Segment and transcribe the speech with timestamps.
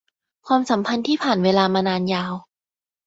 [0.47, 2.33] ความสัมพันธ์ที่ผ่านเวลามานานยาว